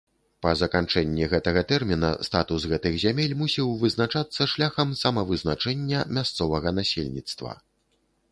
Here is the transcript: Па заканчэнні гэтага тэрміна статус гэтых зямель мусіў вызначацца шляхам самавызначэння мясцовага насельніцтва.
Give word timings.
Па 0.43 0.51
заканчэнні 0.59 1.25
гэтага 1.33 1.61
тэрміна 1.71 2.09
статус 2.29 2.63
гэтых 2.71 2.95
зямель 3.03 3.35
мусіў 3.43 3.69
вызначацца 3.83 4.49
шляхам 4.55 4.97
самавызначэння 5.03 5.99
мясцовага 6.19 6.69
насельніцтва. 6.79 7.51